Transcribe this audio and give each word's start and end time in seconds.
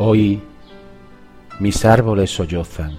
Hoy 0.00 0.40
mis 1.58 1.84
árboles 1.84 2.30
sollozan. 2.30 2.96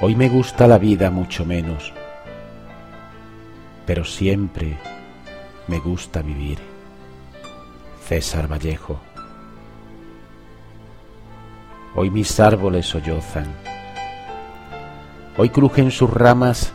Hoy 0.00 0.16
me 0.16 0.28
gusta 0.28 0.66
la 0.66 0.76
vida 0.76 1.08
mucho 1.08 1.44
menos, 1.44 1.92
pero 3.86 4.04
siempre 4.04 4.76
me 5.68 5.78
gusta 5.78 6.20
vivir. 6.20 6.58
César 8.04 8.50
Vallejo. 8.50 8.98
Hoy 11.94 12.10
mis 12.10 12.40
árboles 12.40 12.86
sollozan. 12.86 13.46
Hoy 15.36 15.50
crujen 15.50 15.92
sus 15.92 16.10
ramas 16.10 16.72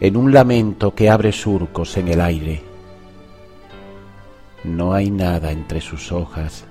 en 0.00 0.16
un 0.16 0.32
lamento 0.32 0.94
que 0.94 1.10
abre 1.10 1.32
surcos 1.32 1.98
en 1.98 2.08
el 2.08 2.22
aire. 2.22 2.69
No 4.64 4.92
hay 4.92 5.10
nada 5.10 5.52
entre 5.52 5.80
sus 5.80 6.12
hojas, 6.12 6.64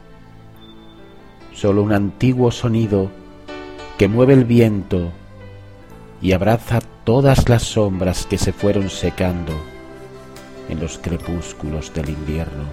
solo 1.56 1.82
un 1.82 1.92
antiguo 1.92 2.52
sonido 2.52 3.10
que 3.98 4.08
mueve 4.08 4.34
el 4.34 4.46
viento 4.46 5.12
y 6.22 6.34
abraza 6.34 6.82
todas 7.04 7.50
las 7.50 7.64
sombras 7.64 8.28
que 8.28 8.38
se 8.38 8.54
fueron 8.54 8.92
secando 8.92 9.54
en 10.70 10.80
los 10.80 11.00
crepúsculos 11.00 11.92
del 11.92 12.10
invierno. 12.10 12.66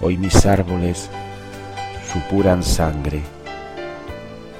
Hoy 0.00 0.16
mis 0.16 0.46
árboles 0.46 1.10
supuran 2.10 2.62
sangre 2.62 3.20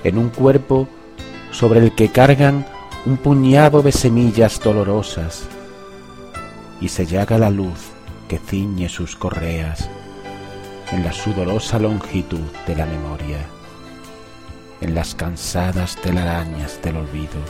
en 0.05 0.19
un 0.19 0.28
cuerpo 0.28 0.87
sobre 1.51 1.81
el 1.81 1.95
que 1.95 2.11
cargan 2.11 2.67
un 3.06 3.17
puñado 3.17 3.81
de 3.81 3.92
semillas 3.92 4.61
dolorosas 4.61 5.48
y 6.84 6.88
se 6.88 7.06
llaga 7.06 7.38
la 7.38 7.48
luz 7.48 7.79
que 8.29 8.38
ciñe 8.38 8.91
sus 8.91 9.16
correas 9.16 9.88
en 10.92 11.03
la 11.03 11.14
sudorosa 11.14 11.78
longitud 11.78 12.47
de 12.67 12.77
la 12.77 12.84
memoria, 12.84 13.39
en 14.83 14.94
las 14.94 15.14
cansadas 15.14 15.97
telarañas 15.97 16.83
del 16.83 16.98
olvido, 16.98 17.41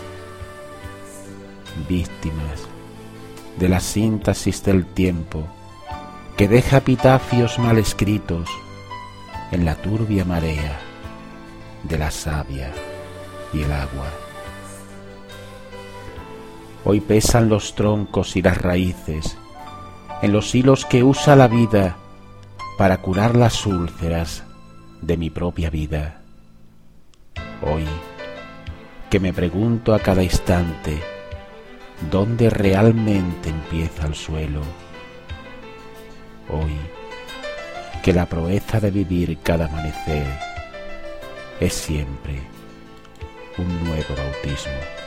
víctimas 1.89 2.61
de 3.59 3.69
la 3.69 3.81
síntesis 3.81 4.63
del 4.63 4.87
tiempo 4.87 5.49
que 6.37 6.47
deja 6.47 6.77
epitafios 6.77 7.59
mal 7.59 7.79
escritos 7.79 8.49
en 9.51 9.65
la 9.65 9.75
turbia 9.75 10.25
marea 10.25 10.79
de 11.83 11.99
la 11.99 12.13
savia 12.13 12.71
y 13.53 13.63
el 13.63 13.73
agua. 13.73 14.34
Hoy 16.87 17.01
pesan 17.01 17.49
los 17.49 17.75
troncos 17.75 18.37
y 18.37 18.43
las 18.43 18.59
raíces 18.59 19.39
en 20.21 20.33
los 20.33 20.55
hilos 20.55 20.85
que 20.85 21.03
usa 21.03 21.35
la 21.35 21.49
vida 21.49 21.97
para 22.77 22.99
curar 22.99 23.37
las 23.37 23.65
úlceras 23.65 24.45
de 25.01 25.17
mi 25.17 25.31
propia 25.31 25.71
vida. 25.71 26.21
Hoy 27.63 27.87
que 29.09 29.19
me 29.19 29.33
pregunto 29.33 29.95
a 29.95 29.99
cada 30.01 30.23
instante 30.23 31.01
dónde 32.11 32.51
realmente 32.51 33.49
empieza 33.49 34.07
el 34.07 34.15
suelo. 34.15 34.61
Hoy 36.51 36.77
que 38.03 38.13
la 38.13 38.27
proeza 38.27 38.81
de 38.81 38.91
vivir 38.91 39.39
cada 39.43 39.67
amanecer 39.67 40.27
es 41.61 41.73
siempre 41.73 42.41
un 43.57 43.85
nuevo 43.85 44.15
bautismo. 44.15 45.04